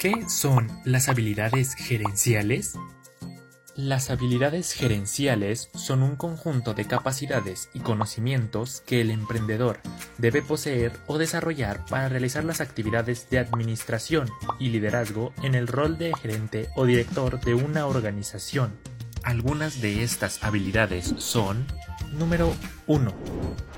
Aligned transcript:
¿Qué 0.00 0.26
son 0.30 0.66
las 0.86 1.10
habilidades 1.10 1.74
gerenciales? 1.74 2.72
Las 3.76 4.08
habilidades 4.08 4.72
gerenciales 4.72 5.68
son 5.74 6.02
un 6.02 6.16
conjunto 6.16 6.72
de 6.72 6.86
capacidades 6.86 7.68
y 7.74 7.80
conocimientos 7.80 8.82
que 8.86 9.02
el 9.02 9.10
emprendedor 9.10 9.80
debe 10.16 10.40
poseer 10.40 10.92
o 11.06 11.18
desarrollar 11.18 11.84
para 11.84 12.08
realizar 12.08 12.44
las 12.44 12.62
actividades 12.62 13.28
de 13.28 13.40
administración 13.40 14.30
y 14.58 14.70
liderazgo 14.70 15.34
en 15.42 15.54
el 15.54 15.66
rol 15.66 15.98
de 15.98 16.14
gerente 16.14 16.70
o 16.76 16.86
director 16.86 17.38
de 17.38 17.52
una 17.52 17.84
organización. 17.84 18.72
Algunas 19.22 19.82
de 19.82 20.02
estas 20.02 20.42
habilidades 20.42 21.12
son 21.18 21.66
Número 22.10 22.54
1. 22.86 23.69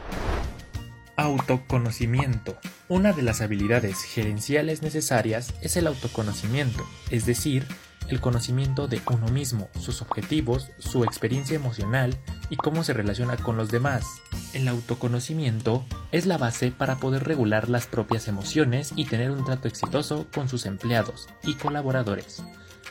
Autoconocimiento. 1.16 2.56
Una 2.88 3.12
de 3.12 3.20
las 3.20 3.42
habilidades 3.42 4.02
gerenciales 4.02 4.80
necesarias 4.80 5.52
es 5.60 5.77
el 5.77 5.86
autoconocimiento, 5.86 6.86
es 7.10 7.27
decir, 7.27 7.66
el 8.09 8.20
conocimiento 8.20 8.88
de 8.88 9.00
uno 9.10 9.28
mismo, 9.28 9.68
sus 9.78 10.01
objetivos, 10.01 10.70
su 10.78 11.04
experiencia 11.04 11.54
emocional 11.54 12.16
y 12.48 12.56
cómo 12.56 12.82
se 12.82 12.95
relaciona 12.95 13.37
con 13.37 13.59
los 13.59 13.70
demás. 13.70 14.06
El 14.54 14.66
autoconocimiento 14.68 15.84
es 16.12 16.24
la 16.24 16.38
base 16.38 16.70
para 16.73 16.96
poder 16.96 17.24
regular 17.24 17.68
las 17.68 17.87
propias 17.87 18.26
emociones 18.26 18.92
y 18.96 19.04
tener 19.04 19.30
un 19.30 19.45
trato 19.45 19.68
exitoso 19.68 20.26
con 20.34 20.48
sus 20.48 20.65
empleados 20.65 21.29
y 21.42 21.54
colaboradores. 21.54 22.42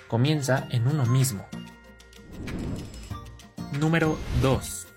Comienza 0.08 0.68
en 0.70 0.88
uno 0.88 1.08
mismo. 1.08 1.48
Número 3.80 4.18
2. 4.44 4.88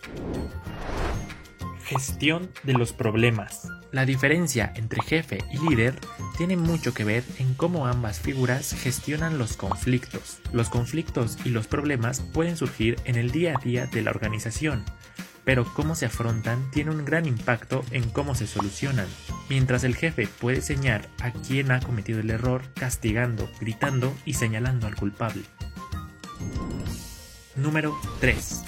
Gestión 1.94 2.50
de 2.64 2.72
los 2.72 2.92
problemas. 2.92 3.68
La 3.92 4.04
diferencia 4.04 4.72
entre 4.74 5.00
jefe 5.00 5.38
y 5.52 5.58
líder 5.68 5.94
tiene 6.36 6.56
mucho 6.56 6.92
que 6.92 7.04
ver 7.04 7.22
en 7.38 7.54
cómo 7.54 7.86
ambas 7.86 8.18
figuras 8.18 8.74
gestionan 8.74 9.38
los 9.38 9.56
conflictos. 9.56 10.40
Los 10.52 10.70
conflictos 10.70 11.38
y 11.44 11.50
los 11.50 11.69
problemas 11.69 12.19
pueden 12.20 12.56
surgir 12.56 12.96
en 13.04 13.14
el 13.14 13.30
día 13.30 13.54
a 13.56 13.62
día 13.62 13.86
de 13.86 14.02
la 14.02 14.10
organización, 14.10 14.84
pero 15.44 15.72
cómo 15.72 15.94
se 15.94 16.06
afrontan 16.06 16.69
tiene 16.72 16.91
un 16.91 17.04
gran 17.04 17.27
impacto 17.27 17.84
en 17.92 18.10
cómo 18.10 18.34
se 18.34 18.48
solucionan. 18.48 19.06
Mientras 19.48 19.84
el 19.84 19.94
jefe 19.94 20.26
puede 20.26 20.62
señalar 20.62 21.08
a 21.22 21.30
quien 21.30 21.70
ha 21.70 21.78
cometido 21.78 22.19
el 22.19 22.30
error, 22.30 22.62
castigando, 22.74 23.48
gritando 23.60 24.12
y 24.24 24.34
señalando 24.34 24.88
al 24.88 24.97
culpable. 24.97 25.42
Número 27.54 27.97
3. 28.19 28.64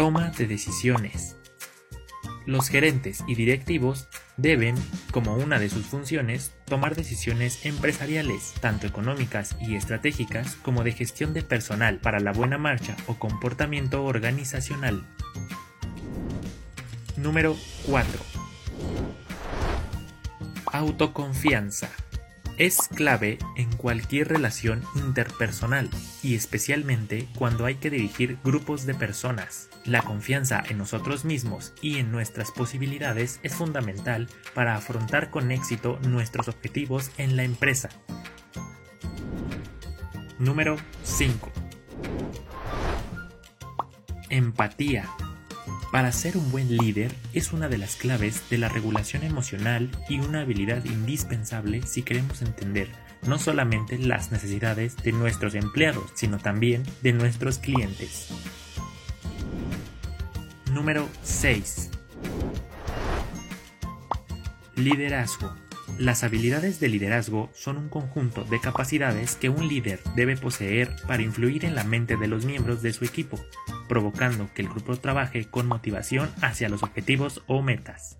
Toma 0.00 0.30
de 0.30 0.46
decisiones. 0.46 1.36
Los 2.46 2.70
gerentes 2.70 3.22
y 3.28 3.34
directivos 3.34 4.08
deben, 4.38 4.74
como 5.12 5.34
una 5.34 5.58
de 5.58 5.68
sus 5.68 5.84
funciones, 5.84 6.54
tomar 6.64 6.96
decisiones 6.96 7.66
empresariales, 7.66 8.54
tanto 8.62 8.86
económicas 8.86 9.58
y 9.60 9.74
estratégicas 9.74 10.54
como 10.54 10.84
de 10.84 10.92
gestión 10.92 11.34
de 11.34 11.42
personal 11.42 11.98
para 11.98 12.18
la 12.18 12.32
buena 12.32 12.56
marcha 12.56 12.96
o 13.08 13.18
comportamiento 13.18 14.02
organizacional. 14.02 15.04
Número 17.18 17.54
4. 17.86 18.22
Autoconfianza 20.72 21.90
es 22.60 22.88
clave 22.94 23.38
en 23.56 23.74
cualquier 23.74 24.28
relación 24.28 24.82
interpersonal 24.94 25.88
y 26.22 26.34
especialmente 26.34 27.26
cuando 27.38 27.64
hay 27.64 27.76
que 27.76 27.88
dirigir 27.88 28.36
grupos 28.44 28.84
de 28.84 28.94
personas. 28.94 29.70
La 29.86 30.02
confianza 30.02 30.62
en 30.68 30.76
nosotros 30.76 31.24
mismos 31.24 31.72
y 31.80 31.96
en 31.96 32.12
nuestras 32.12 32.50
posibilidades 32.50 33.40
es 33.42 33.54
fundamental 33.54 34.28
para 34.52 34.74
afrontar 34.74 35.30
con 35.30 35.50
éxito 35.52 35.98
nuestros 36.06 36.48
objetivos 36.48 37.10
en 37.16 37.34
la 37.34 37.44
empresa. 37.44 37.88
Número 40.38 40.76
5. 41.02 41.50
Empatía 44.28 45.08
para 45.92 46.12
ser 46.12 46.36
un 46.36 46.50
buen 46.52 46.76
líder 46.76 47.12
es 47.32 47.52
una 47.52 47.68
de 47.68 47.78
las 47.78 47.96
claves 47.96 48.48
de 48.48 48.58
la 48.58 48.68
regulación 48.68 49.24
emocional 49.24 49.90
y 50.08 50.20
una 50.20 50.42
habilidad 50.42 50.84
indispensable 50.84 51.82
si 51.82 52.02
queremos 52.02 52.42
entender 52.42 52.88
no 53.26 53.38
solamente 53.38 53.98
las 53.98 54.30
necesidades 54.30 54.96
de 54.96 55.12
nuestros 55.12 55.54
empleados, 55.54 56.10
sino 56.14 56.38
también 56.38 56.84
de 57.02 57.12
nuestros 57.12 57.58
clientes. 57.58 58.28
Número 60.72 61.08
6. 61.22 61.90
Liderazgo. 64.76 65.54
Las 65.98 66.22
habilidades 66.22 66.80
de 66.80 66.88
liderazgo 66.88 67.50
son 67.52 67.76
un 67.76 67.88
conjunto 67.88 68.44
de 68.44 68.60
capacidades 68.60 69.34
que 69.34 69.50
un 69.50 69.68
líder 69.68 70.00
debe 70.14 70.36
poseer 70.36 70.94
para 71.06 71.22
influir 71.22 71.64
en 71.64 71.74
la 71.74 71.84
mente 71.84 72.16
de 72.16 72.28
los 72.28 72.46
miembros 72.46 72.80
de 72.80 72.92
su 72.92 73.04
equipo, 73.04 73.38
provocando 73.90 74.48
que 74.54 74.62
el 74.62 74.68
grupo 74.68 74.96
trabaje 74.96 75.46
con 75.46 75.66
motivación 75.66 76.30
hacia 76.42 76.68
los 76.68 76.84
objetivos 76.84 77.42
o 77.48 77.60
metas. 77.60 78.19